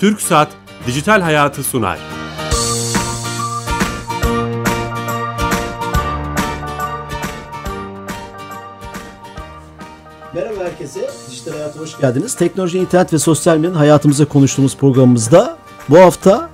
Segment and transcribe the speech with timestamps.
[0.00, 0.48] Türk Saat
[0.86, 1.98] Dijital Hayatı sunar.
[10.34, 11.10] Merhaba herkese.
[11.30, 12.34] Dijital Hayat'a hoş geldiniz.
[12.34, 15.58] Teknoloji, internet ve sosyal medyanın hayatımıza konuştuğumuz programımızda
[15.88, 16.50] bu hafta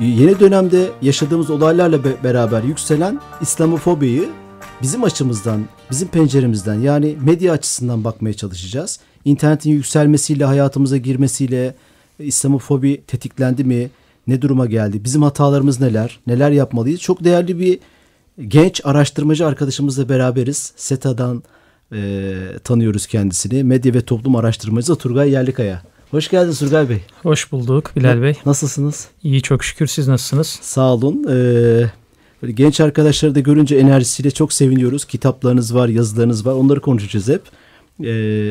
[0.00, 4.28] yeni dönemde yaşadığımız olaylarla be- beraber yükselen İslamofobiyi
[4.82, 9.00] bizim açımızdan, bizim penceremizden yani medya açısından bakmaya çalışacağız.
[9.24, 11.74] İnternetin yükselmesiyle, hayatımıza girmesiyle e,
[12.24, 13.90] İslamofobi tetiklendi mi?
[14.26, 15.04] Ne duruma geldi?
[15.04, 16.20] Bizim hatalarımız neler?
[16.26, 17.00] Neler yapmalıyız?
[17.00, 17.78] Çok değerli bir
[18.48, 20.72] genç araştırmacı arkadaşımızla beraberiz.
[20.76, 21.42] SETA'dan
[21.92, 23.64] e, tanıyoruz kendisini.
[23.64, 25.82] Medya ve toplum araştırmacısı Turgay Yerlikaya.
[26.10, 27.00] Hoş geldiniz Turgay Bey.
[27.22, 28.34] Hoş bulduk Bilal Bey.
[28.46, 29.08] Nasılsınız?
[29.22, 30.58] İyi çok şükür siz nasılsınız?
[30.62, 31.24] Sağ olun.
[31.24, 31.90] Ee,
[32.42, 35.04] böyle genç arkadaşları da görünce enerjisiyle çok seviniyoruz.
[35.04, 36.52] Kitaplarınız var, yazılarınız var.
[36.52, 37.42] Onları konuşacağız hep.
[38.00, 38.06] Ee,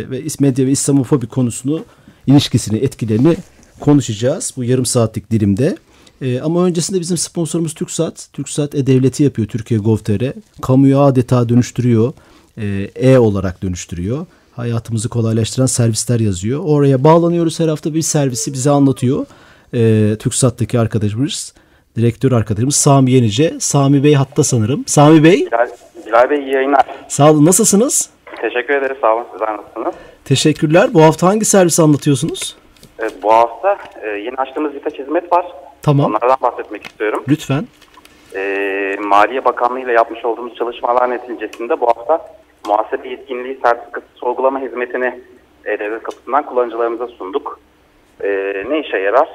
[0.10, 1.86] ve medya ve İslamofobi konusunu,
[2.28, 3.36] ilişkisini, etkilerini
[3.82, 5.78] konuşacağız bu yarım saatlik dilimde.
[6.22, 8.28] Ee, ama öncesinde bizim sponsorumuz TürkSat.
[8.34, 10.34] TürkSat E-Devleti yapıyor Türkiye Gov.tr.
[10.62, 12.14] Kamuya adeta dönüştürüyor.
[12.58, 14.26] Ee, E olarak dönüştürüyor.
[14.56, 16.62] Hayatımızı kolaylaştıran servisler yazıyor.
[16.66, 19.26] Oraya bağlanıyoruz her hafta bir servisi bize anlatıyor.
[19.74, 21.54] Ee, TürkSat'taki arkadaşımız,
[21.98, 23.54] direktör arkadaşımız Sami Yenice.
[23.60, 24.84] Sami Bey hatta sanırım.
[24.88, 25.68] Sami Bey Bilal,
[26.08, 26.86] Bilal Bey iyi yayınlar.
[27.08, 28.10] sağ olun nasılsınız?
[28.42, 29.96] Teşekkür ederiz sağ olun sizler nasılsınız?
[30.26, 30.94] Teşekkürler.
[30.94, 32.56] Bu hafta hangi servisi anlatıyorsunuz?
[33.02, 35.46] Ee, bu hafta e, yeni açtığımız birkaç hizmet var.
[35.82, 36.06] Tamam.
[36.06, 37.24] Onlardan bahsetmek istiyorum.
[37.30, 37.68] Lütfen.
[38.36, 42.26] Ee, Maliye Bakanlığı ile yapmış olduğumuz çalışmalar neticesinde bu hafta
[42.68, 45.20] muhasebe yetkinliği sertifikası sorgulama hizmetini
[45.66, 47.60] e, devlet kapısından kullanıcılarımıza sunduk.
[48.24, 49.30] Ee, ne işe yarar?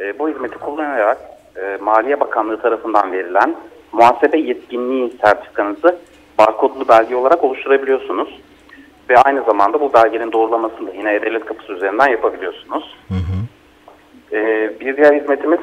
[0.00, 1.18] Ee, bu hizmeti kullanarak
[1.56, 3.56] e, Maliye Bakanlığı tarafından verilen
[3.92, 5.98] muhasebe yetkinliği sertifikanızı
[6.38, 8.40] barkodlu belge olarak oluşturabiliyorsunuz.
[9.10, 12.96] Ve aynı zamanda bu belgenin doğrulamasını da yine devlet kapısı üzerinden yapabiliyorsunuz.
[14.32, 15.60] Ee, bir diğer hizmetimiz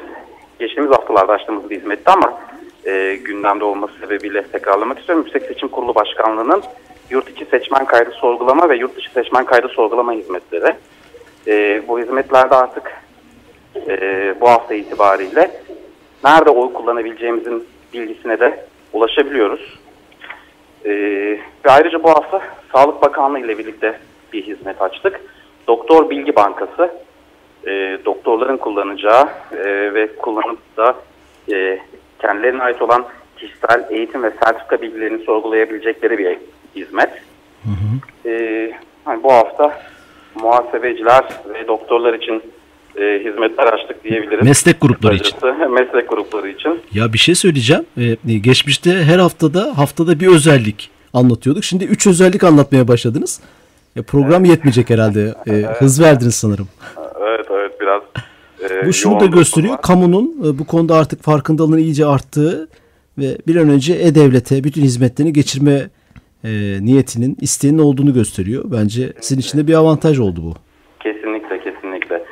[0.60, 2.40] geçtiğimiz haftalarda açtığımız bir hizmetti ama
[2.86, 5.26] e, gündemde olması sebebiyle tekrarlamak istiyorum.
[5.26, 6.64] Yüksek Seçim Kurulu Başkanlığı'nın
[7.10, 10.76] yurt içi seçmen kaydı sorgulama ve yurt dışı seçmen kaydı sorgulama hizmetleri.
[11.48, 13.02] E, bu hizmetlerde artık
[13.88, 15.52] e, bu hafta itibariyle
[16.24, 19.80] nerede oy kullanabileceğimizin bilgisine de ulaşabiliyoruz.
[20.86, 20.92] E,
[21.66, 22.42] ve ayrıca bu hafta
[22.74, 24.00] Sağlık Bakanlığı ile birlikte
[24.34, 25.22] bir hizmet açtık.
[25.68, 26.92] Doktor Bilgi Bankası
[27.68, 30.96] e, doktorların kullanacağı e, ve kullanıp da
[31.52, 31.80] e,
[32.20, 33.06] kendilerine ait olan
[33.38, 36.38] kişisel eğitim ve sertifika bilgilerini sorgulayabilecekleri bir
[36.76, 37.10] hizmet.
[38.26, 38.72] E,
[39.06, 39.82] hani bu hafta
[40.36, 42.44] muhasebeciler ve doktorlar için
[42.98, 44.44] e, hizmetler açtık diyebiliriz.
[44.48, 45.34] Meslek grupları için.
[45.34, 46.80] Kısacası, Meslek grupları için.
[46.94, 47.86] Ya bir şey söyleyeceğim.
[47.98, 51.64] Ee, geçmişte her haftada haftada bir özellik anlatıyorduk.
[51.64, 53.40] Şimdi üç özellik anlatmaya başladınız.
[53.96, 55.34] Ya program yetmeyecek herhalde.
[55.48, 56.68] Ee, hız verdiniz sanırım.
[57.22, 58.02] Evet evet biraz
[58.72, 59.74] e, Bu şunu da gösteriyor.
[59.74, 59.82] var.
[59.82, 62.68] Kamunun e, bu konuda artık farkındalığının iyice arttığı
[63.18, 65.90] ve bir an önce E-Devlet'e bütün hizmetlerini geçirme
[66.44, 66.50] e,
[66.82, 68.64] niyetinin, isteğinin olduğunu gösteriyor.
[68.68, 70.54] Bence sizin için de bir avantaj oldu bu.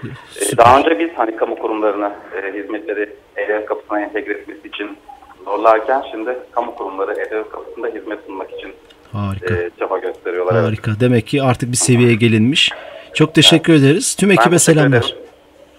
[0.04, 0.66] Ee, Süper.
[0.66, 4.98] daha önce biz hani kamu kurumlarına e, hizmetleri e kapısına entegre etmesi için
[5.46, 8.72] zorlarken şimdi kamu kurumları e kapısında hizmet sunmak için
[9.12, 9.54] Harika.
[9.56, 10.54] e, çaba gösteriyorlar.
[10.56, 10.66] evet.
[10.68, 10.92] Harika.
[11.00, 12.70] Demek ki artık bir seviyeye gelinmiş.
[13.14, 14.16] Çok teşekkür ederiz.
[14.16, 14.98] Tüm ekibe selamlar.
[15.00, 15.16] ederim.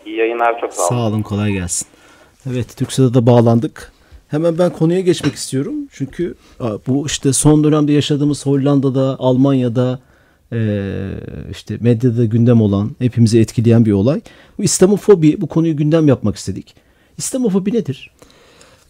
[0.06, 0.88] İyi yayınlar çok sağ olun.
[0.88, 1.88] Sağ olun kolay gelsin.
[2.50, 3.92] Evet TürkSat'a da bağlandık.
[4.28, 5.74] Hemen ben konuya geçmek istiyorum.
[5.92, 6.34] Çünkü
[6.86, 9.98] bu işte son dönemde yaşadığımız Hollanda'da, Almanya'da
[11.50, 14.20] işte medyada gündem olan, hepimizi etkileyen bir olay.
[14.58, 16.74] Bu İslamofobi, bu konuyu gündem yapmak istedik.
[17.18, 18.10] İslamofobi nedir?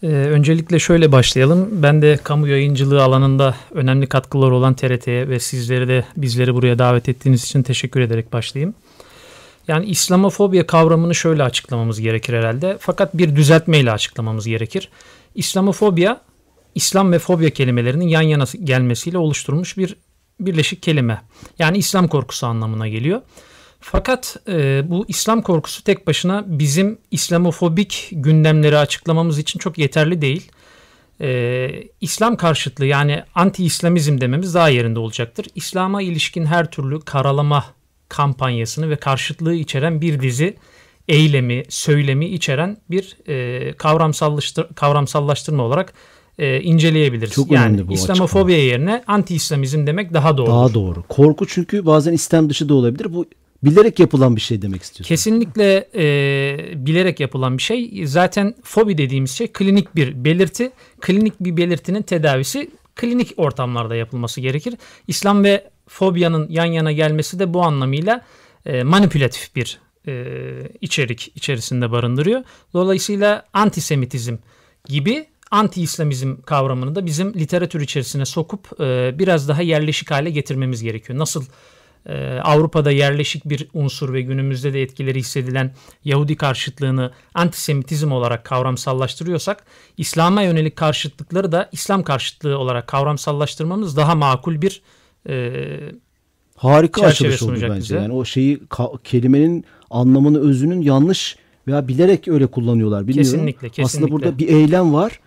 [0.03, 1.69] Ee, öncelikle şöyle başlayalım.
[1.83, 7.09] Ben de kamu yayıncılığı alanında önemli katkıları olan TRT'ye ve sizleri de bizleri buraya davet
[7.09, 8.75] ettiğiniz için teşekkür ederek başlayayım.
[9.69, 12.77] Yani İslamofobiya kavramını şöyle açıklamamız gerekir herhalde.
[12.81, 14.89] Fakat bir düzeltmeyle açıklamamız gerekir.
[15.35, 16.21] İslamofobiya,
[16.75, 19.97] İslam ve fobya kelimelerinin yan yana gelmesiyle oluşturulmuş bir
[20.47, 21.23] birleşik kelime.
[21.59, 23.23] Yani İslam korkusu anlamına geliyor.
[23.81, 30.53] Fakat e, bu İslam korkusu tek başına bizim İslamofobik gündemleri açıklamamız için çok yeterli değil.
[31.21, 31.71] E,
[32.01, 35.47] İslam karşıtlığı yani anti-İslamizm dememiz daha yerinde olacaktır.
[35.55, 37.65] İslam'a ilişkin her türlü karalama
[38.09, 40.57] kampanyasını ve karşıtlığı içeren bir dizi
[41.09, 45.93] eylemi, söylemi içeren bir e, kavramsallaştır, kavramsallaştırma olarak
[46.41, 47.33] e, inceleyebiliriz.
[47.33, 50.47] Çok yani önemli bu İslamofobiya yerine anti-İslamizm demek daha doğru.
[50.47, 51.03] Daha doğru.
[51.09, 53.15] Korku çünkü bazen İslam dışı da olabilir.
[53.15, 53.27] Bu
[53.63, 55.09] bilerek yapılan bir şey demek istiyorsun.
[55.09, 58.07] Kesinlikle e, bilerek yapılan bir şey.
[58.07, 60.71] Zaten fobi dediğimiz şey klinik bir belirti.
[61.01, 64.75] Klinik bir belirtinin tedavisi klinik ortamlarda yapılması gerekir.
[65.09, 68.25] İslam ve fobyanın yan yana gelmesi de bu anlamıyla
[68.67, 69.79] e, manipülatif bir
[70.09, 70.25] e,
[70.81, 72.43] içerik içerisinde barındırıyor.
[72.75, 74.37] Dolayısıyla antisemitizm
[74.85, 81.19] gibi anti-İslamizm kavramını da bizim literatür içerisine sokup e, biraz daha yerleşik hale getirmemiz gerekiyor.
[81.19, 81.45] Nasıl
[82.07, 85.75] e, Avrupa'da yerleşik bir unsur ve günümüzde de etkileri hissedilen
[86.05, 89.65] Yahudi karşıtlığını antisemitizm olarak kavramsallaştırıyorsak
[89.97, 94.83] İslam'a yönelik karşıtlıkları da İslam karşıtlığı olarak kavramsallaştırmamız daha makul bir
[95.29, 95.53] e,
[96.57, 97.77] Harika açılış oldu bence.
[97.77, 97.97] bize.
[97.97, 98.61] Yani o şeyi
[99.05, 101.37] kelimenin anlamını özünün yanlış
[101.67, 103.07] veya bilerek öyle kullanıyorlar.
[103.07, 103.33] Bilmiyorum.
[103.33, 103.85] Kesinlikle, kesinlikle.
[103.85, 105.21] Aslında burada bir eylem var.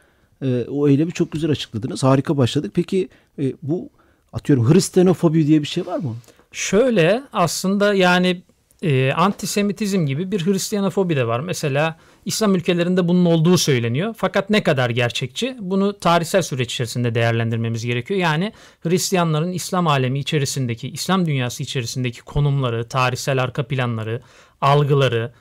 [0.44, 2.04] Ee, o eylemi çok güzel açıkladınız.
[2.04, 2.72] Harika başladık.
[2.76, 3.10] Peki
[3.40, 3.90] e, bu
[4.34, 6.16] atıyorum Hristiyanofobi diye bir şey var mı?
[6.52, 8.44] Şöyle aslında yani
[8.82, 11.40] e, antisemitizm gibi bir Hristiyanofobi de var.
[11.40, 14.16] Mesela İslam ülkelerinde bunun olduğu söyleniyor.
[14.18, 15.58] Fakat ne kadar gerçekçi?
[15.60, 18.20] Bunu tarihsel süreç içerisinde değerlendirmemiz gerekiyor.
[18.20, 24.22] Yani Hristiyanların İslam alemi içerisindeki, İslam dünyası içerisindeki konumları, tarihsel arka planları,
[24.62, 25.32] algıları,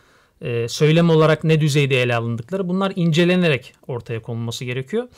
[0.43, 5.09] e, söylem olarak ne düzeyde ele alındıkları bunlar incelenerek ortaya konulması gerekiyor.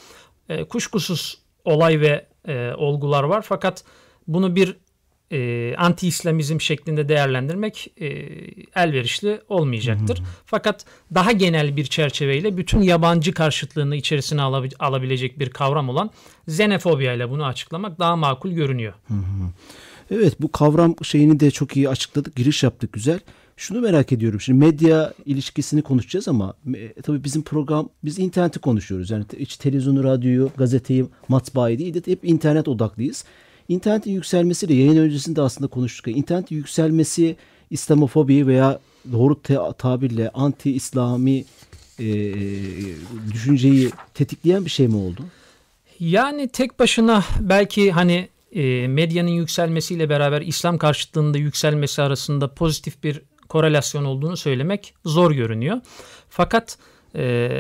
[0.49, 3.85] E, kuşkusuz olay ve e, olgular var fakat
[4.29, 4.77] bunu bir
[5.33, 8.07] e, anti-İslamizm şeklinde değerlendirmek e,
[8.77, 10.23] elverişli olmayacaktır.
[10.47, 10.85] Fakat
[11.15, 16.11] daha genel bir çerçeveyle bütün yabancı karşıtlığını içerisine alabi- alabilecek bir kavram olan
[16.49, 18.93] xenofobiya ile bunu açıklamak daha makul görünüyor.
[20.11, 22.37] Evet bu kavram şeyini de çok iyi açıkladık.
[22.37, 23.21] Giriş yaptık güzel.
[23.57, 24.41] Şunu merak ediyorum.
[24.41, 29.11] Şimdi medya ilişkisini konuşacağız ama e, tabii bizim program biz interneti konuşuyoruz.
[29.11, 33.25] Yani hiç televizyonu, radyoyu, gazeteyi, matbaayı değil de hep internet odaklıyız.
[33.69, 36.17] İnternetin yükselmesiyle yayın öncesinde aslında konuştuk.
[36.17, 37.37] İnternetin yükselmesi
[37.71, 38.81] İslamofobi veya
[39.13, 39.43] doğru
[39.79, 41.45] tabirle anti-İslami
[41.99, 42.07] e,
[43.33, 45.21] düşünceyi tetikleyen bir şey mi oldu?
[46.01, 53.23] Yani tek başına belki hani e, medyanın yükselmesiyle beraber İslam karşıtlığında yükselmesi arasında pozitif bir
[53.55, 55.81] korelasyon olduğunu söylemek zor görünüyor.
[56.29, 56.79] Fakat
[57.15, 57.51] e,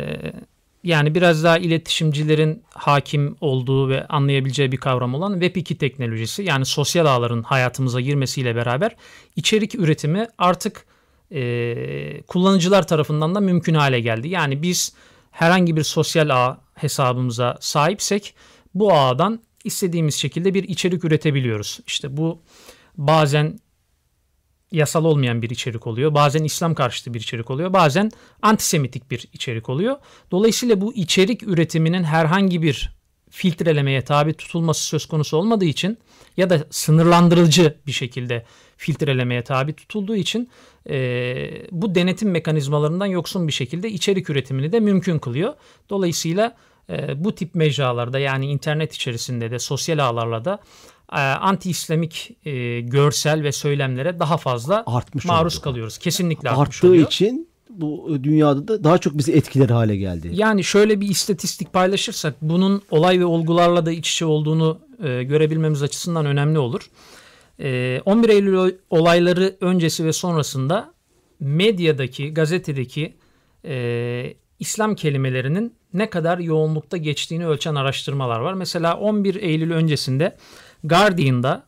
[0.84, 7.06] yani biraz daha iletişimcilerin hakim olduğu ve anlayabileceği bir kavram olan Web2 teknolojisi yani sosyal
[7.06, 8.96] ağların hayatımıza girmesiyle beraber
[9.36, 10.86] içerik üretimi artık
[11.32, 14.28] e, kullanıcılar tarafından da mümkün hale geldi.
[14.28, 14.94] Yani biz
[15.30, 18.34] herhangi bir sosyal ağ hesabımıza sahipsek
[18.74, 21.80] bu ağdan istediğimiz şekilde bir içerik üretebiliyoruz.
[21.86, 22.42] İşte bu
[22.96, 23.58] bazen
[24.74, 26.14] yasal olmayan bir içerik oluyor.
[26.14, 27.72] Bazen İslam karşıtı bir içerik oluyor.
[27.72, 28.10] Bazen
[28.42, 29.96] antisemitik bir içerik oluyor.
[30.30, 32.94] Dolayısıyla bu içerik üretiminin herhangi bir
[33.30, 35.98] filtrelemeye tabi tutulması söz konusu olmadığı için
[36.36, 38.44] ya da sınırlandırıcı bir şekilde
[38.76, 40.50] filtrelemeye tabi tutulduğu için
[40.90, 40.96] e,
[41.70, 45.54] bu denetim mekanizmalarından yoksun bir şekilde içerik üretimini de mümkün kılıyor.
[45.90, 46.56] Dolayısıyla
[46.90, 50.58] e, bu tip mecralarda yani internet içerisinde de sosyal ağlarla da
[51.18, 55.64] anti-İslamik e, görsel ve söylemlere daha fazla Artmış maruz oldu.
[55.64, 55.98] kalıyoruz.
[55.98, 57.06] Kesinlikle artmış Arttığı oluyor.
[57.06, 60.30] için bu dünyada da daha çok bizi etkiler hale geldi.
[60.32, 65.82] Yani şöyle bir istatistik paylaşırsak bunun olay ve olgularla da iç içe olduğunu e, görebilmemiz
[65.82, 66.90] açısından önemli olur.
[67.60, 70.94] E, 11 Eylül olayları öncesi ve sonrasında
[71.40, 73.14] medyadaki, gazetedeki
[73.64, 78.54] e, İslam kelimelerinin ne kadar yoğunlukta geçtiğini ölçen araştırmalar var.
[78.54, 80.36] Mesela 11 Eylül öncesinde
[80.84, 81.64] Guardian'da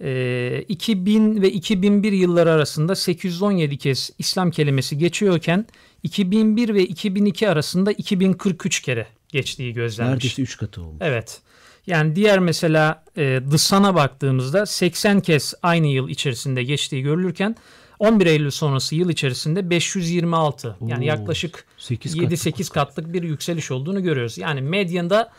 [0.00, 5.66] e, 2000 ve 2001 yılları arasında 817 kez İslam kelimesi geçiyorken
[6.02, 10.14] 2001 ve 2002 arasında 2043 kere geçtiği gözlenmiş.
[10.14, 10.98] Neredeyse 3 katı olmuş.
[11.00, 11.40] Evet.
[11.86, 17.56] Yani diğer mesela e, The Sun'a baktığımızda 80 kez aynı yıl içerisinde geçtiği görülürken
[17.98, 24.02] 11 Eylül sonrası yıl içerisinde 526 yani Oo, yaklaşık 8 7-8 katlık bir yükseliş olduğunu
[24.02, 24.38] görüyoruz.
[24.38, 25.32] Yani medyada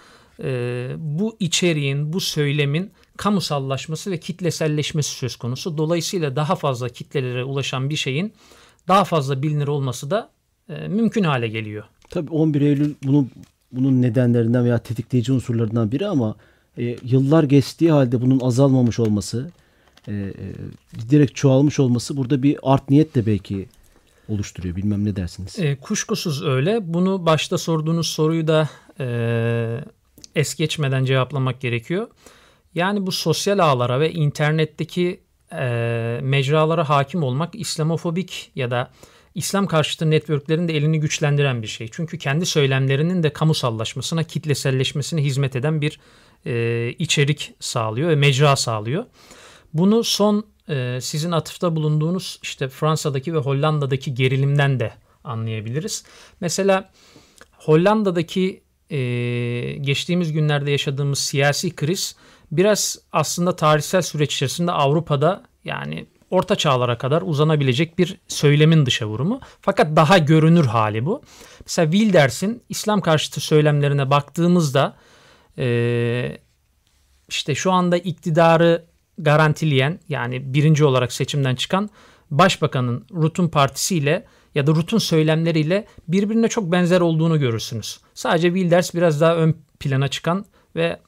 [0.44, 5.78] e, bu içeriğin, bu söylemin kamusallaşması ve kitleselleşmesi söz konusu.
[5.78, 8.34] Dolayısıyla daha fazla kitlelere ulaşan bir şeyin
[8.88, 10.30] daha fazla bilinir olması da
[10.70, 11.84] e, mümkün hale geliyor.
[12.10, 13.32] Tabii 11 Eylül bunun
[13.72, 16.36] bunun nedenlerinden veya tetikleyici unsurlarından biri ama
[16.78, 19.52] e, yıllar geçtiği halde bunun azalmamış olması,
[20.08, 20.34] e, e,
[21.00, 23.68] giderek çoğalmış olması burada bir art niyet de belki
[24.30, 24.76] oluşturuyor.
[24.76, 25.60] Bilmem ne dersiniz.
[25.60, 26.94] E, kuşkusuz öyle.
[26.94, 29.08] Bunu başta sorduğunuz soruyu da e,
[30.36, 32.08] es geçmeden cevaplamak gerekiyor.
[32.76, 35.20] Yani bu sosyal ağlara ve internetteki
[35.52, 38.92] e, mecralara hakim olmak İslamofobik ya da
[39.36, 41.90] İslam karşıtı networklerin de elini güçlendiren bir şey.
[41.92, 46.00] Çünkü kendi söylemlerinin de kamusallaşmasına, kitleselleşmesine hizmet eden bir
[46.46, 49.06] e, içerik sağlıyor ve mecra sağlıyor.
[49.74, 56.04] Bunu son e, sizin atıfta bulunduğunuz işte Fransa'daki ve Hollanda'daki gerilimden de anlayabiliriz.
[56.42, 56.92] Mesela
[57.52, 58.98] Hollanda'daki e,
[59.82, 62.16] geçtiğimiz günlerde yaşadığımız siyasi kriz
[62.52, 69.40] biraz aslında tarihsel süreç içerisinde Avrupa'da yani orta çağlara kadar uzanabilecek bir söylemin dışa vurumu.
[69.62, 71.22] Fakat daha görünür hali bu.
[71.60, 74.96] Mesela Wilders'in İslam karşıtı söylemlerine baktığımızda
[75.58, 76.38] e,
[77.30, 78.86] işte şu anda iktidarı
[79.18, 81.90] garantileyen yani birinci olarak seçimden çıkan
[82.32, 88.00] başbakanın Rut'un partisiyle ya da Rut'un söylemleriyle birbirine çok benzer olduğunu görürsünüz.
[88.14, 90.46] Sadece Wilders biraz daha ön plana çıkan
[90.76, 91.00] ve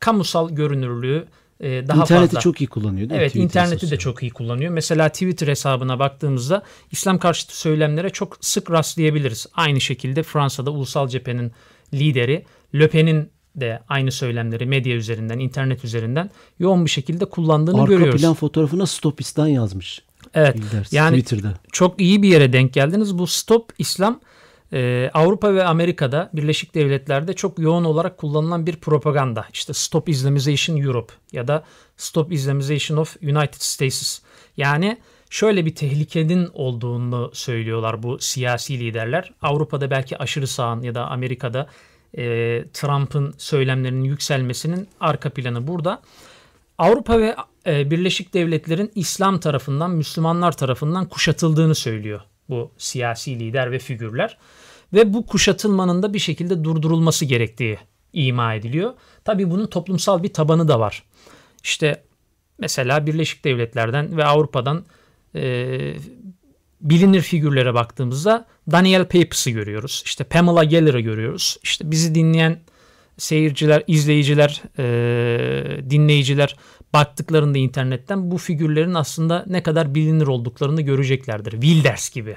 [0.00, 1.26] kamusal görünürlüğü
[1.60, 2.40] e, daha İnterneti fazla.
[2.40, 3.16] çok iyi kullanıyor değil mi?
[3.16, 3.98] Evet Twitter interneti de sosyal.
[3.98, 4.72] çok iyi kullanıyor.
[4.72, 9.46] Mesela Twitter hesabına baktığımızda İslam karşıtı söylemlere çok sık rastlayabiliriz.
[9.54, 11.52] Aynı şekilde Fransa'da Ulusal Cephe'nin
[11.94, 12.44] lideri
[12.74, 18.20] Le Pen'in de aynı söylemleri medya üzerinden, internet üzerinden yoğun bir şekilde kullandığını Arka görüyoruz.
[18.20, 20.02] plan fotoğrafına Stopistan yazmış.
[20.34, 20.56] Evet.
[20.56, 21.54] Wilders, Yani Twitter'da.
[21.72, 23.18] çok iyi bir yere denk geldiniz.
[23.18, 24.20] Bu Stop İslam
[24.72, 29.46] e, Avrupa ve Amerika'da Birleşik Devletler'de çok yoğun olarak kullanılan bir propaganda.
[29.52, 31.64] İşte Stop Islamization Europe ya da
[31.96, 34.22] Stop Islamization of United States.
[34.56, 34.98] Yani
[35.30, 39.32] şöyle bir tehlikenin olduğunu söylüyorlar bu siyasi liderler.
[39.42, 41.66] Avrupa'da belki aşırı sağın ya da Amerika'da
[42.18, 42.22] e,
[42.72, 46.02] Trump'ın söylemlerinin yükselmesinin arka planı burada.
[46.78, 53.78] Avrupa ve e, Birleşik Devletler'in İslam tarafından, Müslümanlar tarafından kuşatıldığını söylüyor bu siyasi lider ve
[53.78, 54.38] figürler.
[54.92, 57.78] Ve bu kuşatılmanın da bir şekilde durdurulması gerektiği
[58.12, 58.92] ima ediliyor.
[59.24, 61.02] Tabii bunun toplumsal bir tabanı da var.
[61.62, 62.02] İşte
[62.58, 64.84] mesela Birleşik Devletler'den ve Avrupa'dan
[65.34, 65.94] e,
[66.80, 70.02] bilinir figürlere baktığımızda Daniel Papes'ı görüyoruz.
[70.04, 71.58] İşte Pamela Geller'ı görüyoruz.
[71.62, 72.60] İşte bizi dinleyen
[73.18, 76.56] seyirciler, izleyiciler, e, dinleyiciler
[77.00, 81.52] baktıklarında internetten bu figürlerin aslında ne kadar bilinir olduklarını göreceklerdir.
[81.52, 82.36] Wilders gibi.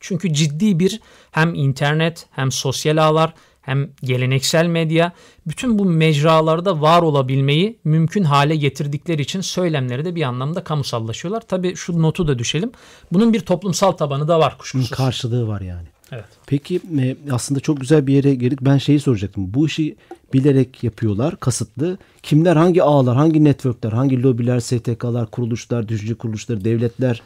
[0.00, 1.00] Çünkü ciddi bir
[1.30, 5.12] hem internet hem sosyal ağlar hem geleneksel medya
[5.46, 11.40] bütün bu mecralarda var olabilmeyi mümkün hale getirdikleri için söylemleri de bir anlamda kamusallaşıyorlar.
[11.48, 12.72] Tabii şu notu da düşelim.
[13.12, 14.90] Bunun bir toplumsal tabanı da var Bunun kuşkusuz.
[14.90, 15.88] karşılığı var yani.
[16.12, 16.24] Evet.
[16.46, 18.58] Peki e, aslında çok güzel bir yere geldik.
[18.62, 19.54] Ben şeyi soracaktım.
[19.54, 19.96] Bu işi
[20.32, 21.98] bilerek yapıyorlar, kasıtlı.
[22.22, 27.22] Kimler, hangi ağlar, hangi networkler, hangi lobiler, STK'lar, kuruluşlar, düşünce kuruluşları, devletler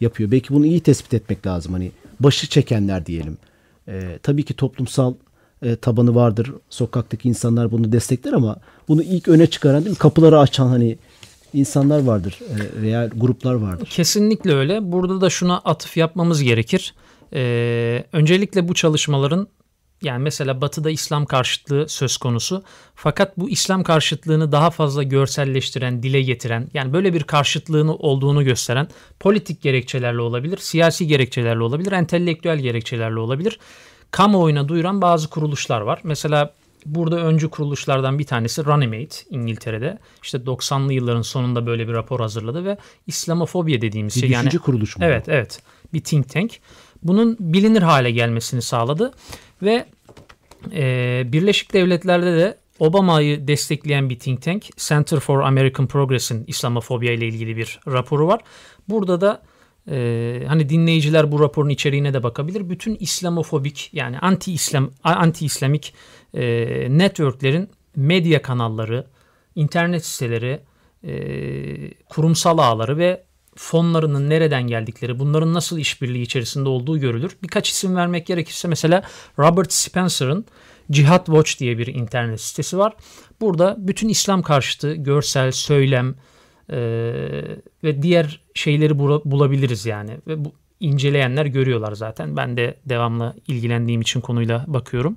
[0.00, 0.30] yapıyor?
[0.30, 1.72] Belki bunu iyi tespit etmek lazım.
[1.72, 3.38] Hani başı çekenler diyelim.
[3.88, 5.14] E, tabii ki toplumsal
[5.62, 6.52] e, tabanı vardır.
[6.70, 8.56] Sokaktaki insanlar bunu destekler ama
[8.88, 9.98] bunu ilk öne çıkaran değil mi?
[9.98, 10.98] Kapıları açan hani
[11.54, 12.38] insanlar vardır.
[12.40, 13.88] E, real gruplar vardır.
[13.90, 14.92] Kesinlikle öyle.
[14.92, 16.94] Burada da şuna atıf yapmamız gerekir.
[17.34, 19.48] Ee, öncelikle bu çalışmaların
[20.02, 22.62] yani mesela Batı'da İslam karşıtlığı söz konusu.
[22.94, 28.88] Fakat bu İslam karşıtlığını daha fazla görselleştiren, dile getiren, yani böyle bir karşıtlığını olduğunu gösteren
[29.20, 33.58] politik gerekçelerle olabilir, siyasi gerekçelerle olabilir, entelektüel gerekçelerle olabilir.
[34.10, 36.00] Kamuoyuna duyuran bazı kuruluşlar var.
[36.04, 36.54] Mesela
[36.86, 39.98] burada öncü kuruluşlardan bir tanesi Runnymede İngiltere'de.
[40.22, 44.98] İşte 90'lı yılların sonunda böyle bir rapor hazırladı ve İslamofobya dediğimiz Bir şey yani kuruluşu
[44.98, 45.04] mu?
[45.04, 46.60] Evet evet bir think tank.
[47.02, 49.12] Bunun bilinir hale gelmesini sağladı
[49.62, 49.86] ve
[50.72, 57.26] e, Birleşik Devletler'de de Obama'yı destekleyen bir think tank Center for American Progress'in İslamofobya ile
[57.26, 58.40] ilgili bir raporu var.
[58.88, 59.42] Burada da
[59.90, 62.70] e, hani dinleyiciler bu raporun içeriğine de bakabilir.
[62.70, 65.94] Bütün İslamofobik yani anti İslam anti İslamik
[66.34, 66.46] e,
[66.90, 69.06] networklerin medya kanalları,
[69.54, 70.60] internet siteleri,
[71.04, 71.14] e,
[72.08, 73.25] kurumsal ağları ve
[73.56, 77.36] fonlarının nereden geldikleri, bunların nasıl işbirliği içerisinde olduğu görülür.
[77.42, 79.02] Birkaç isim vermek gerekirse mesela
[79.38, 80.46] Robert Spencer'ın
[80.90, 82.92] Jihad Watch diye bir internet sitesi var.
[83.40, 86.14] Burada bütün İslam karşıtı görsel, söylem
[86.70, 86.78] e,
[87.84, 90.10] ve diğer şeyleri bula- bulabiliriz yani.
[90.26, 92.36] Ve bu inceleyenler görüyorlar zaten.
[92.36, 95.16] Ben de devamlı ilgilendiğim için konuyla bakıyorum.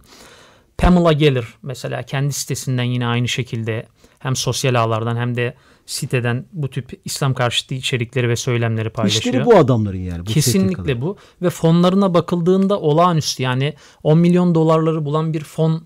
[0.77, 3.86] Pamela Geller mesela kendi sitesinden yine aynı şekilde
[4.19, 9.33] hem sosyal ağlardan hem de siteden bu tip İslam karşıtı içerikleri ve söylemleri paylaşıyor.
[9.33, 10.25] İşleri bu adamların yani.
[10.25, 13.73] Bu Kesinlikle bu ve fonlarına bakıldığında olağanüstü yani
[14.03, 15.83] 10 milyon dolarları bulan bir fon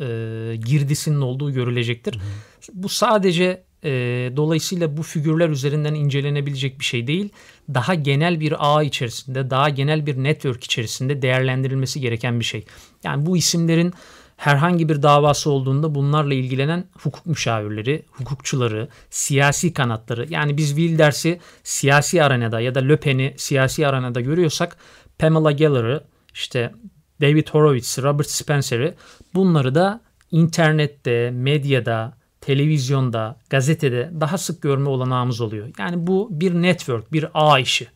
[0.00, 2.18] e, girdisinin olduğu görülecektir.
[2.72, 3.90] Bu sadece e,
[4.36, 7.28] dolayısıyla bu figürler üzerinden incelenebilecek bir şey değil.
[7.74, 12.64] Daha genel bir ağ içerisinde, daha genel bir network içerisinde değerlendirilmesi gereken bir şey.
[13.04, 13.92] Yani bu isimlerin
[14.42, 22.22] herhangi bir davası olduğunda bunlarla ilgilenen hukuk müşavirleri, hukukçuları, siyasi kanatları yani biz Wilders'i siyasi
[22.22, 24.76] arenada ya da Le Pen'i siyasi arenada görüyorsak
[25.18, 26.72] Pamela Geller'ı işte
[27.20, 28.94] David Horowitz'i, Robert Spencer'i
[29.34, 35.68] bunları da internette, medyada, televizyonda, gazetede daha sık görme olanağımız oluyor.
[35.78, 37.88] Yani bu bir network, bir ağ işi.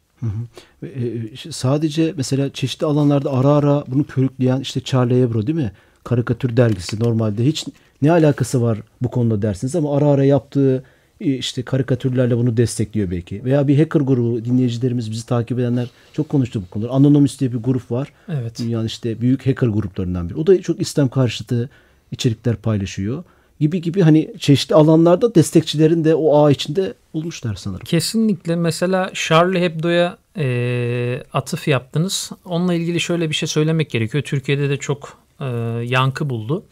[0.82, 5.72] Ve, e, sadece mesela çeşitli alanlarda ara ara bunu körükleyen işte Charlie Hebdo değil mi?
[6.06, 7.64] Karikatür dergisi normalde hiç
[8.02, 10.84] ne alakası var bu konuda dersiniz ama ara ara yaptığı
[11.20, 13.44] e, işte karikatürlerle bunu destekliyor belki.
[13.44, 16.92] Veya bir hacker grubu dinleyicilerimiz bizi takip edenler çok konuştu bu konuları.
[16.92, 18.12] Anonymous diye bir grup var.
[18.28, 18.58] Evet.
[18.58, 20.38] Dünyanın işte büyük hacker gruplarından biri.
[20.38, 21.70] O da çok İslam karşıtı
[22.12, 23.24] içerikler paylaşıyor.
[23.60, 27.84] Gibi gibi hani çeşitli alanlarda destekçilerin de o ağ içinde olmuşlar sanırım.
[27.84, 32.30] Kesinlikle mesela Charlie Hebdo'ya e, atıf yaptınız.
[32.44, 34.24] Onunla ilgili şöyle bir şey söylemek gerekiyor.
[34.24, 35.46] Türkiye'de de çok e,
[35.84, 36.64] yankı buldu.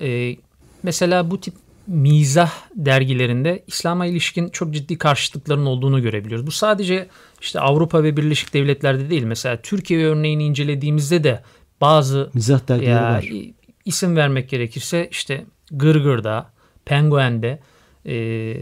[0.00, 0.36] E,
[0.82, 1.54] mesela bu tip
[1.86, 6.46] mizah dergilerinde İslam'a ilişkin çok ciddi karşıtlıkların olduğunu görebiliyoruz.
[6.46, 7.08] Bu sadece
[7.40, 9.22] işte Avrupa ve Birleşik Devletler'de değil.
[9.22, 11.42] Mesela Türkiye örneğini incelediğimizde de
[11.80, 13.28] bazı Mizah dergileri ya, var.
[13.84, 16.50] isim vermek gerekirse işte Gırgır'da,
[16.84, 17.60] Penguen'de
[18.06, 18.56] e,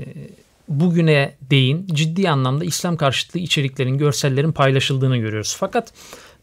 [0.68, 5.56] bugüne değin ciddi anlamda İslam karşıtlığı içeriklerin, görsellerin paylaşıldığını görüyoruz.
[5.58, 5.92] Fakat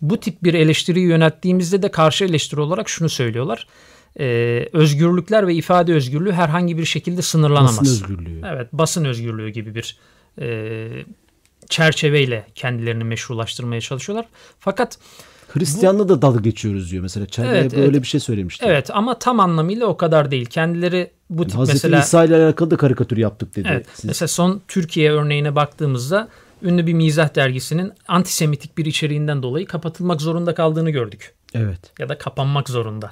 [0.01, 3.67] bu tip bir eleştiriyi yönelttiğimizde de karşı eleştiri olarak şunu söylüyorlar.
[4.19, 4.25] E,
[4.73, 7.79] özgürlükler ve ifade özgürlüğü herhangi bir şekilde sınırlanamaz.
[7.79, 8.41] Basın özgürlüğü.
[8.53, 9.97] Evet, basın özgürlüğü gibi bir
[10.41, 10.87] e,
[11.69, 14.25] çerçeveyle kendilerini meşrulaştırmaya çalışıyorlar.
[14.59, 14.97] Fakat
[15.47, 17.25] Hristiyanla da dalga geçiyoruz diyor mesela.
[17.25, 18.01] Çerbe Evet, böyle evet.
[18.01, 18.65] bir şey söylemişti.
[18.67, 20.45] evet ama tam anlamıyla o kadar değil.
[20.45, 23.67] Kendileri bu tip Hazreti mesela İsa ile alakalı da karikatür yaptık dedi.
[23.71, 24.05] evet, Siz.
[24.05, 26.27] mesela son Türkiye örneğine baktığımızda
[26.61, 31.33] ünlü bir mizah dergisinin antisemitik bir içeriğinden dolayı kapatılmak zorunda kaldığını gördük.
[31.53, 31.79] Evet.
[31.99, 33.11] ya da kapanmak zorunda.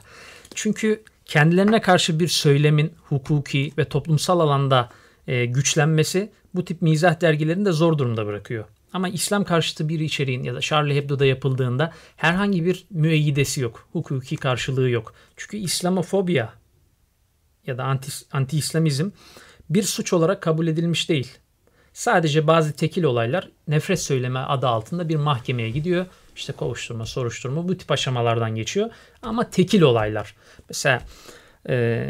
[0.56, 4.90] Çünkü kendilerine karşı bir söylemin hukuki ve toplumsal alanda
[5.28, 8.66] e, güçlenmesi bu tip mizah dergilerini de zor durumda bırakıyor.
[8.94, 13.88] Ama İslam karşıtı bir içeriğin ya da Charlie Hebdo'da yapıldığında herhangi bir müeyyidesi yok.
[13.92, 15.14] Hukuki karşılığı yok.
[15.36, 16.54] Çünkü İslamofobya
[17.68, 19.10] ya da anti, anti-İslamizm
[19.70, 21.38] bir suç olarak kabul edilmiş değil.
[21.96, 26.06] Sadece bazı tekil olaylar nefret söyleme adı altında bir mahkemeye gidiyor.
[26.36, 28.90] İşte kovuşturma, soruşturma bu tip aşamalardan geçiyor.
[29.22, 30.36] Ama tekil olaylar.
[30.70, 31.02] Mesela
[31.70, 32.10] e,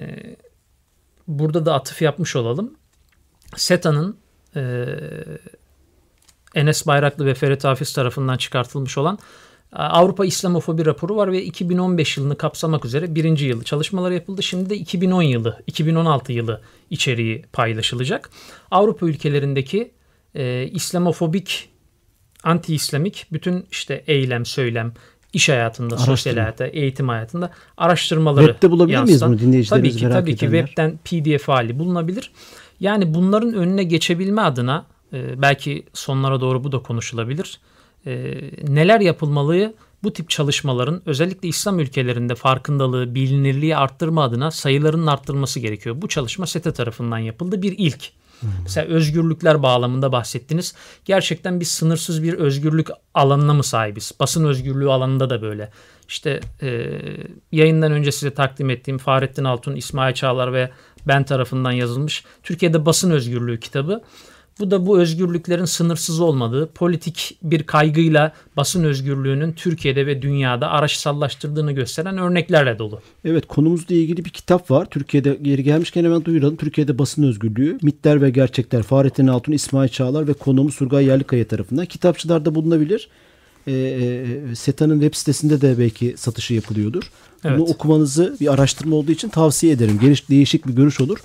[1.28, 2.76] burada da atıf yapmış olalım.
[3.56, 4.18] SETA'nın
[4.56, 4.86] e,
[6.56, 9.20] Enes Bayraklı ve Ferit Hafiz tarafından çıkartılmış olan
[9.76, 14.44] Avrupa İslamofobi raporu var ve 2015 yılını kapsamak üzere birinci yılı çalışmaları yapıldı.
[14.44, 18.30] Şimdi de 2010 yılı, 2016 yılı içeriği paylaşılacak.
[18.72, 19.92] Avrupa ülkelerindeki
[20.36, 21.70] e, İslamofobik,
[22.44, 24.94] anti-İslamik bütün işte eylem, söylem,
[25.34, 26.42] iş hayatında, sosyal Araştırma.
[26.44, 30.46] hayatta, eğitim hayatında araştırmaları Web'de bulabilir miyiz yansıtan- bunu dinleyicilerimiz Tabii ki, merak tabii ki
[30.46, 30.66] edenler?
[30.66, 32.32] webten PDF hali bulunabilir.
[32.80, 37.60] Yani bunların önüne geçebilme adına e, belki sonlara doğru bu da konuşulabilir.
[38.06, 38.34] E,
[38.68, 39.74] neler yapılmalı?
[40.04, 46.02] Bu tip çalışmaların özellikle İslam ülkelerinde farkındalığı, bilinirliği arttırma adına sayılarının arttırılması gerekiyor.
[46.02, 47.62] Bu çalışma SETE tarafından yapıldı.
[47.62, 48.12] Bir ilk.
[48.64, 50.76] Mesela özgürlükler bağlamında bahsettiniz.
[51.06, 54.12] Gerçekten biz sınırsız bir özgürlük alanına mı sahibiz?
[54.20, 55.72] Basın özgürlüğü alanında da böyle.
[56.08, 57.00] İşte e,
[57.52, 60.72] yayından önce size takdim ettiğim Fahrettin Altun, İsmail Çağlar ve
[61.08, 64.02] ben tarafından yazılmış Türkiye'de basın özgürlüğü kitabı.
[64.60, 71.72] Bu da bu özgürlüklerin sınırsız olmadığı, politik bir kaygıyla basın özgürlüğünün Türkiye'de ve dünyada araçsallaştırdığını
[71.72, 73.02] gösteren örneklerle dolu.
[73.26, 74.86] Evet konumuzla ilgili bir kitap var.
[74.86, 76.56] Türkiye'de yeri gelmişken hemen duyuralım.
[76.56, 78.84] Türkiye'de basın özgürlüğü, mitler ve gerçekler.
[78.84, 81.86] Fahrettin Altun, İsmail Çağlar ve konuğumuz Surgay Yerlikaya tarafından.
[81.86, 83.10] Kitapçılarda bulunabilir.
[83.68, 87.12] Ee, e, SETA'nın web sitesinde de belki satışı yapılıyordur.
[87.44, 87.70] Bunu Evet.
[87.70, 90.00] okumanızı bir araştırma olduğu için tavsiye ederim.
[90.02, 91.18] Geniş, değişik bir görüş olur.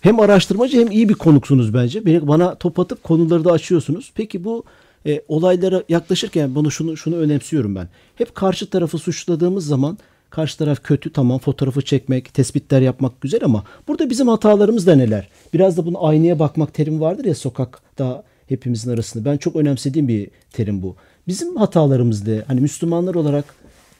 [0.00, 2.06] Hem araştırmacı hem iyi bir konuksunuz bence.
[2.06, 4.12] Beni, bana top atıp konuları da açıyorsunuz.
[4.14, 4.64] Peki bu
[5.06, 7.88] e, olaylara yaklaşırken bunu şunu şunu önemsiyorum ben.
[8.14, 9.98] Hep karşı tarafı suçladığımız zaman
[10.30, 15.28] karşı taraf kötü tamam fotoğrafı çekmek, tespitler yapmak güzel ama burada bizim hatalarımız da neler?
[15.54, 19.24] Biraz da bunu aynaya bakmak terim vardır ya sokakta hepimizin arasında.
[19.24, 20.96] Ben çok önemsediğim bir terim bu.
[21.28, 22.42] Bizim hatalarımız ne?
[22.46, 23.44] Hani Müslümanlar olarak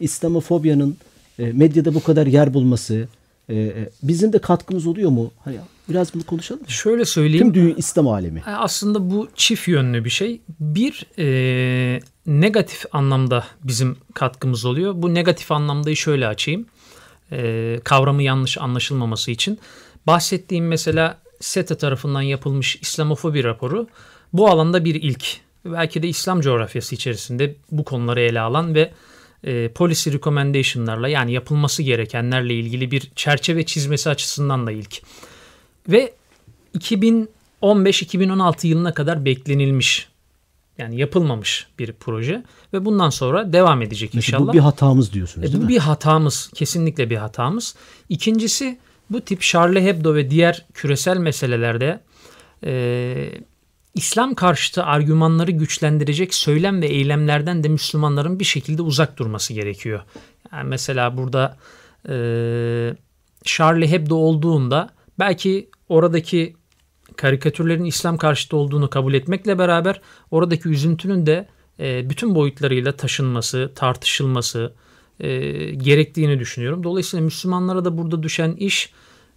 [0.00, 0.96] İslamofobyanın
[1.38, 3.08] e, medyada bu kadar yer bulması
[3.48, 5.30] e, e, bizim de katkımız oluyor mu?
[5.44, 5.56] Hani
[5.88, 6.62] biraz bunu konuşalım.
[6.62, 6.70] mı?
[6.70, 7.52] Şöyle söyleyeyim.
[7.52, 8.42] Tüm dünya İslam alemi.
[8.46, 10.40] E, Aslında bu çift yönlü bir şey.
[10.60, 14.92] Bir e, negatif anlamda bizim katkımız oluyor.
[14.96, 16.66] Bu negatif anlamdayı şöyle açayım.
[17.32, 19.58] E, kavramı yanlış anlaşılmaması için.
[20.06, 23.86] Bahsettiğim mesela SETA tarafından yapılmış İslamofobi raporu
[24.32, 25.26] bu alanda bir ilk.
[25.64, 28.92] Belki de İslam coğrafyası içerisinde bu konuları ele alan ve
[29.44, 35.02] e, policy recommendation'larla yani yapılması gerekenlerle ilgili bir çerçeve çizmesi açısından da ilk.
[35.88, 36.12] Ve
[37.62, 40.08] 2015-2016 yılına kadar beklenilmiş
[40.78, 44.52] yani yapılmamış bir proje ve bundan sonra devam edecek Mesela inşallah.
[44.52, 45.68] bu bir hatamız diyorsunuz E, değil bu mi?
[45.68, 47.74] bir hatamız, kesinlikle bir hatamız.
[48.08, 48.78] İkincisi
[49.10, 52.00] bu tip Charlie Hebdo ve diğer küresel meselelerde
[52.64, 53.30] e,
[53.94, 60.00] İslam karşıtı argümanları güçlendirecek söylem ve eylemlerden de Müslümanların bir şekilde uzak durması gerekiyor.
[60.52, 61.56] Yani mesela burada
[62.08, 62.14] e,
[63.44, 66.56] Charlie Hebdo olduğunda belki oradaki
[67.16, 70.00] karikatürlerin İslam karşıtı olduğunu kabul etmekle beraber
[70.30, 71.48] oradaki üzüntünün de
[71.80, 74.72] e, bütün boyutlarıyla taşınması, tartışılması
[75.20, 75.30] e,
[75.74, 76.84] gerektiğini düşünüyorum.
[76.84, 78.92] Dolayısıyla Müslümanlara da burada düşen iş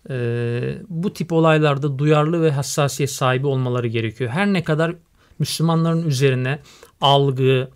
[0.09, 4.29] e, bu tip olaylarda duyarlı ve hassasiyet sahibi olmaları gerekiyor.
[4.29, 4.95] Her ne kadar
[5.39, 6.59] Müslümanların üzerine
[7.01, 7.69] algı,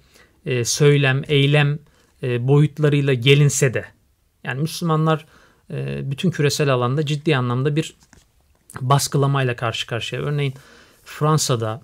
[0.46, 1.80] e, söylem, eylem
[2.24, 3.86] boyutlarıyla gelinse de
[4.44, 5.26] yani Müslümanlar
[5.70, 7.96] e, bütün küresel alanda ciddi anlamda bir
[8.82, 10.22] baskılamayla karşı karşıya.
[10.22, 10.54] Örneğin
[11.04, 11.82] Fransa'da,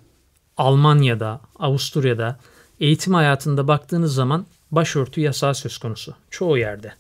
[0.58, 2.40] Almanya'da, Avusturya'da
[2.80, 6.16] eğitim hayatında baktığınız zaman başörtü yasağı söz konusu.
[6.30, 6.94] Çoğu yerde.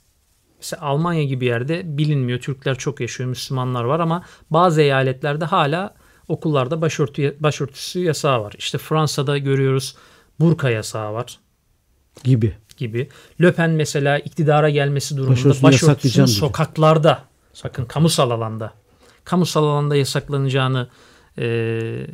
[0.57, 2.39] Mesela Almanya gibi yerde bilinmiyor.
[2.39, 5.95] Türkler çok yaşıyor, Müslümanlar var ama bazı eyaletlerde hala
[6.27, 8.53] okullarda başörtü, başörtüsü yasağı var.
[8.57, 9.95] İşte Fransa'da görüyoruz
[10.39, 11.39] burka yasağı var
[12.23, 12.57] gibi.
[12.81, 13.09] Gibi.
[13.41, 16.35] Löpen mesela iktidara gelmesi durumunda Başörtüsünü başörtüsünü yasaklayacağım dedi.
[16.35, 18.73] sokaklarda, sakın kamusal alanda,
[19.23, 20.89] kamusal alanda yasaklanacağını
[21.37, 22.07] e,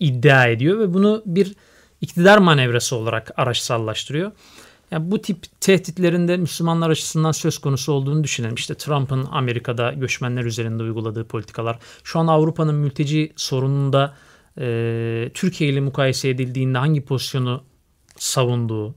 [0.00, 1.54] iddia ediyor ve bunu bir
[2.00, 4.32] iktidar manevrası olarak araçsallaştırıyor.
[4.90, 8.54] Yani bu tip tehditlerin de Müslümanlar açısından söz konusu olduğunu düşünelim.
[8.54, 11.78] İşte Trump'ın Amerika'da göçmenler üzerinde uyguladığı politikalar.
[12.04, 14.14] Şu an Avrupa'nın mülteci sorununda
[14.60, 17.64] e, Türkiye ile mukayese edildiğinde hangi pozisyonu
[18.16, 18.94] savunduğu.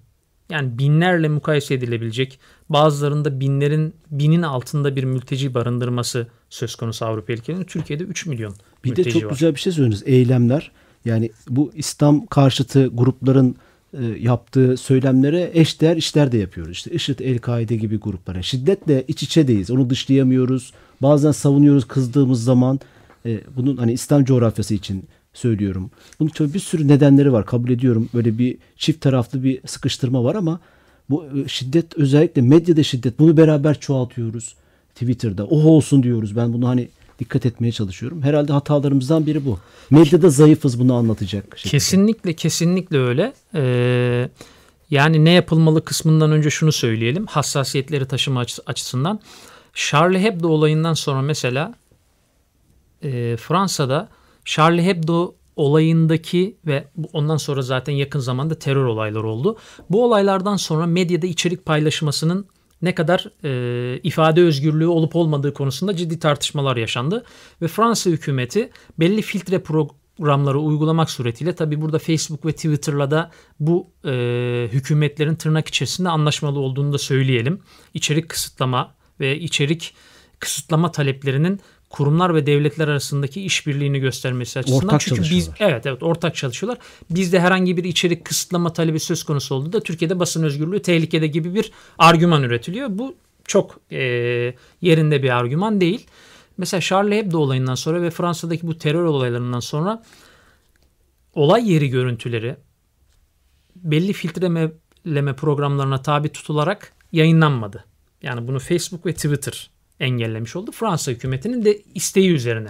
[0.51, 7.65] Yani binlerle mukayese edilebilecek bazılarında binlerin binin altında bir mülteci barındırması söz konusu Avrupa ülkelerinin.
[7.65, 9.29] Türkiye'de 3 milyon Bir mülteci de çok var.
[9.29, 10.03] güzel bir şey söylediniz.
[10.05, 10.71] Eylemler.
[11.05, 13.55] Yani bu İslam karşıtı grupların
[13.93, 16.77] e, yaptığı söylemlere eşdeğer işler de yapıyoruz.
[16.77, 18.41] İşte IŞİD, El-Kaide gibi gruplara.
[18.41, 19.71] Şiddetle iç içedeyiz.
[19.71, 20.73] Onu dışlayamıyoruz.
[21.01, 22.79] Bazen savunuyoruz kızdığımız zaman.
[23.25, 25.91] E, bunun hani İslam coğrafyası için söylüyorum.
[26.19, 27.45] Bunun tabii bir sürü nedenleri var.
[27.45, 28.09] Kabul ediyorum.
[28.13, 30.59] Böyle bir çift taraflı bir sıkıştırma var ama
[31.09, 34.55] bu e, şiddet özellikle medyada şiddet bunu beraber çoğaltıyoruz.
[34.95, 36.35] Twitter'da o olsun diyoruz.
[36.35, 36.87] Ben bunu hani
[37.19, 38.21] dikkat etmeye çalışıyorum.
[38.21, 39.59] Herhalde hatalarımızdan biri bu.
[39.89, 41.57] Medyada zayıfız bunu anlatacak.
[41.57, 41.71] şekilde.
[41.71, 43.33] Kesinlikle kesinlikle öyle.
[43.55, 44.29] Ee,
[44.89, 47.25] yani ne yapılmalı kısmından önce şunu söyleyelim.
[47.25, 49.19] Hassasiyetleri taşıma açı- açısından.
[49.73, 51.73] Charlie Hebdo olayından sonra mesela
[53.03, 54.09] e, Fransa'da
[54.45, 59.57] Charlie Hebdo olayındaki ve ondan sonra zaten yakın zamanda terör olayları oldu.
[59.89, 62.47] Bu olaylardan sonra medyada içerik paylaşmasının
[62.81, 67.23] ne kadar e, ifade özgürlüğü olup olmadığı konusunda ciddi tartışmalar yaşandı.
[67.61, 73.87] Ve Fransa hükümeti belli filtre programları uygulamak suretiyle tabi burada Facebook ve Twitter'la da bu
[74.05, 77.59] e, hükümetlerin tırnak içerisinde anlaşmalı olduğunu da söyleyelim.
[77.93, 79.93] İçerik kısıtlama ve içerik
[80.39, 81.59] kısıtlama taleplerinin
[81.91, 84.85] kurumlar ve devletler arasındaki işbirliğini göstermesi açısından.
[84.85, 86.83] Ortak Çünkü biz evet evet ortak çalışıyorlar.
[87.09, 91.71] Bizde herhangi bir içerik kısıtlama talebi söz konusu olduğunda Türkiye'de basın özgürlüğü tehlikede gibi bir
[91.97, 92.87] argüman üretiliyor.
[92.91, 93.99] Bu çok e,
[94.81, 96.07] yerinde bir argüman değil.
[96.57, 100.03] Mesela Charlie Hebdo olayından sonra ve Fransa'daki bu terör olaylarından sonra
[101.33, 102.55] olay yeri görüntüleri
[103.75, 107.85] belli filtreleme programlarına tabi tutularak yayınlanmadı.
[108.21, 109.70] Yani bunu Facebook ve Twitter
[110.01, 110.71] engellemiş oldu.
[110.71, 112.69] Fransa hükümetinin de isteği üzerine.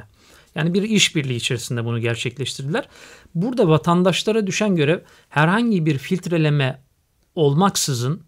[0.55, 2.87] Yani bir işbirliği içerisinde bunu gerçekleştirdiler.
[3.35, 6.81] Burada vatandaşlara düşen görev herhangi bir filtreleme
[7.35, 8.21] olmaksızın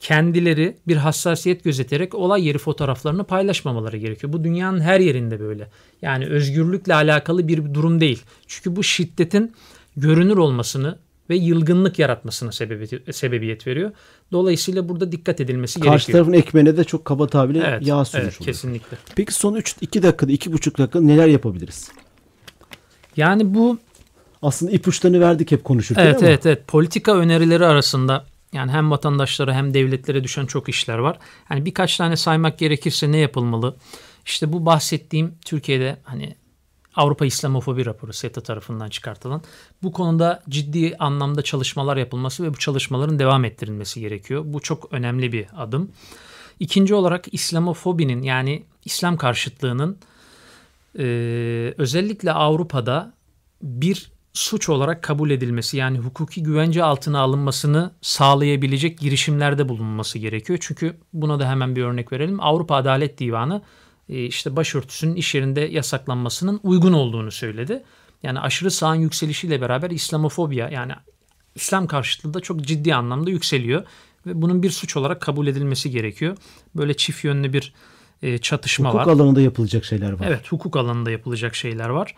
[0.00, 4.32] kendileri bir hassasiyet gözeterek olay yeri fotoğraflarını paylaşmamaları gerekiyor.
[4.32, 5.68] Bu dünyanın her yerinde böyle.
[6.02, 8.22] Yani özgürlükle alakalı bir durum değil.
[8.46, 9.52] Çünkü bu şiddetin
[9.96, 10.98] görünür olmasını
[11.30, 13.90] ve yılgınlık yaratmasına sebebiyet, sebebiyet veriyor.
[14.32, 16.18] Dolayısıyla burada dikkat edilmesi Karşı gerekiyor.
[16.18, 18.52] tarafın ekmeğine de çok kaba tabirle Evet, yağ sürmüş evet oluyor.
[18.54, 18.96] kesinlikle.
[19.16, 21.90] Peki son 3 2 dakikada 2,5 dakika neler yapabiliriz?
[23.16, 23.78] Yani bu
[24.42, 29.54] Aslında ipuçlarını verdik hep konuşurken Evet ama evet evet politika önerileri arasında yani hem vatandaşlara
[29.54, 31.18] hem devletlere düşen çok işler var.
[31.50, 33.76] Yani birkaç tane saymak gerekirse ne yapılmalı?
[34.26, 36.34] İşte bu bahsettiğim Türkiye'de hani
[36.96, 39.42] Avrupa İslamofobi raporu SETA tarafından çıkartılan
[39.82, 44.42] bu konuda ciddi anlamda çalışmalar yapılması ve bu çalışmaların devam ettirilmesi gerekiyor.
[44.46, 45.90] Bu çok önemli bir adım.
[46.60, 49.98] İkinci olarak İslamofobinin yani İslam karşıtlığının
[50.98, 51.04] e,
[51.78, 53.12] özellikle Avrupa'da
[53.62, 60.58] bir suç olarak kabul edilmesi yani hukuki güvence altına alınmasını sağlayabilecek girişimlerde bulunması gerekiyor.
[60.62, 62.40] Çünkü buna da hemen bir örnek verelim.
[62.40, 63.62] Avrupa Adalet Divanı
[64.10, 67.82] işte başörtüsünün iş yerinde yasaklanmasının uygun olduğunu söyledi.
[68.22, 70.92] Yani aşırı sağın yükselişiyle beraber İslamofobya yani
[71.54, 73.84] İslam karşıtlığı da çok ciddi anlamda yükseliyor
[74.26, 76.36] ve bunun bir suç olarak kabul edilmesi gerekiyor.
[76.74, 77.72] Böyle çift yönlü bir
[78.22, 79.12] e, çatışma hukuk var.
[79.12, 80.26] alanında yapılacak şeyler var.
[80.28, 82.14] Evet hukuk alanında yapılacak şeyler var.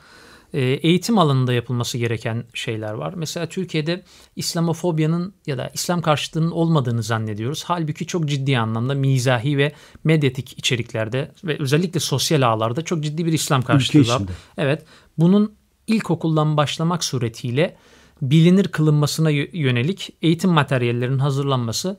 [0.54, 3.14] Ee, Eğitim alanında yapılması gereken şeyler var.
[3.16, 4.02] Mesela Türkiye'de
[4.36, 7.64] İslamofobyanın ya da İslam karşıtlığının olmadığını zannediyoruz.
[7.66, 9.72] Halbuki çok ciddi anlamda mizahi ve
[10.04, 14.22] medyatik içeriklerde ve özellikle sosyal ağlarda çok ciddi bir İslam karşıtlığı var.
[14.58, 14.84] Evet
[15.18, 15.54] bunun
[15.86, 17.76] ilkokuldan başlamak suretiyle
[18.22, 21.98] bilinir kılınmasına yönelik eğitim materyallerinin hazırlanması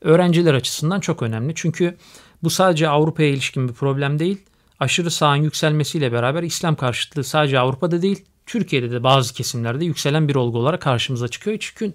[0.00, 1.52] öğrenciler açısından çok önemli.
[1.56, 1.96] Çünkü
[2.42, 4.38] bu sadece Avrupa'ya ilişkin bir problem değil.
[4.80, 10.34] Aşırı sağın yükselmesiyle beraber İslam karşıtlığı sadece Avrupa'da değil, Türkiye'de de bazı kesimlerde yükselen bir
[10.34, 11.56] olgu olarak karşımıza çıkıyor.
[11.60, 11.92] Çünkü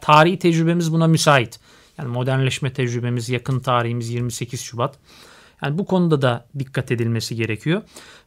[0.00, 1.60] tarihi tecrübemiz buna müsait.
[1.98, 4.98] Yani modernleşme tecrübemiz, yakın tarihimiz 28 Şubat.
[5.62, 7.82] Yani bu konuda da dikkat edilmesi gerekiyor.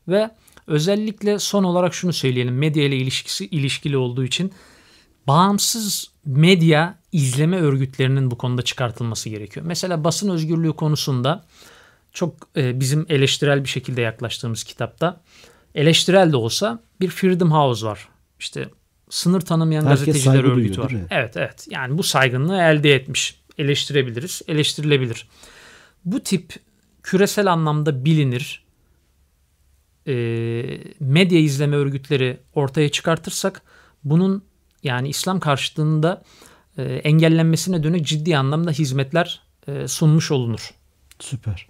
[0.08, 0.32] Ve
[0.68, 2.58] özellikle son olarak şunu söyleyelim.
[2.58, 4.54] Medya ile ilişkisi ilişkili olduğu için
[5.28, 9.66] bağımsız medya izleme örgütlerinin bu konuda çıkartılması gerekiyor.
[9.66, 11.46] Mesela basın özgürlüğü konusunda
[12.14, 15.22] çok e, bizim eleştirel bir şekilde yaklaştığımız kitapta
[15.76, 18.08] eleştirel de olsa bir Freedom House var.
[18.40, 18.70] İşte
[19.10, 21.08] sınır tanımayan Herkes gazeteciler örgütü duyuyor, var.
[21.12, 21.68] Evet evet.
[21.70, 23.44] Yani bu saygınlığı elde etmiş.
[23.58, 25.28] Eleştirebiliriz, eleştirilebilir.
[26.06, 26.54] Bu tip
[27.04, 28.64] küresel anlamda bilinir
[30.08, 30.14] e,
[31.00, 33.62] medya izleme örgütleri ortaya çıkartırsak
[34.04, 34.44] bunun
[34.84, 36.24] yani İslam karşıtlığında
[36.78, 40.74] e, engellenmesine dönük ciddi anlamda hizmetler e, sunmuş olunur.
[41.20, 41.68] Süper.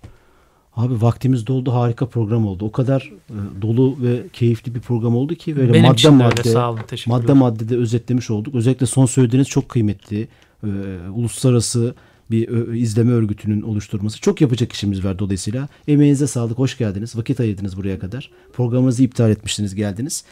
[0.76, 2.66] Abi vaktimiz doldu harika program oldu.
[2.66, 6.50] O kadar e, dolu ve keyifli bir program oldu ki böyle Benim madde madde öyle,
[6.50, 8.56] sağ olun, madde madde de özetlemiş olduk.
[8.56, 10.28] Özellikle son söylediğiniz çok kıymetli.
[10.64, 10.70] E,
[11.14, 11.96] uluslararası
[12.32, 14.22] bir ö, izleme örgütünün oluşturması.
[14.22, 15.68] Çok yapacak işimiz var dolayısıyla.
[15.88, 17.16] Emeğinize sağlık, hoş geldiniz.
[17.16, 18.30] Vakit ayırdınız buraya kadar.
[18.54, 20.24] Programınızı iptal etmiştiniz, geldiniz.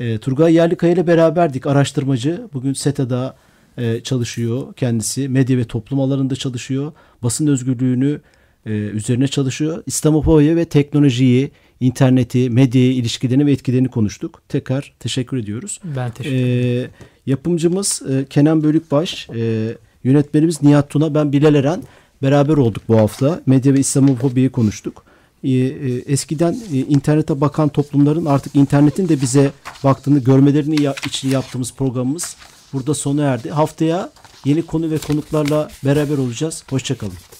[0.00, 1.66] E, Turgay Yerlikaya ile beraberdik.
[1.66, 2.48] Araştırmacı.
[2.52, 3.36] Bugün SETA'da
[3.78, 5.28] e, çalışıyor kendisi.
[5.28, 6.92] Medya ve toplum alanında çalışıyor.
[7.22, 8.20] Basın özgürlüğünü
[8.66, 9.82] e, üzerine çalışıyor.
[9.86, 14.42] İslamofobya ve teknolojiyi, interneti, medyayı, ilişkilerini ve etkilerini konuştuk.
[14.48, 15.80] Tekrar teşekkür ediyoruz.
[15.96, 16.90] Ben teşekkür ederim.
[17.26, 21.82] E, yapımcımız e, Kenan Bölükbaş, e, yönetmenimiz Nihat Tuna, ben Bilal Eren.
[22.22, 23.42] Beraber olduk bu hafta.
[23.46, 25.04] Medya ve İslamofobiyi konuştuk.
[25.44, 29.50] E, e, eskiden e, internete bakan toplumların artık internetin de bize
[29.84, 32.36] baktığını görmelerini ya, için yaptığımız programımız
[32.72, 33.50] burada sona erdi.
[33.50, 34.10] Haftaya
[34.44, 36.64] yeni konu ve konuklarla beraber olacağız.
[36.70, 37.39] Hoşçakalın.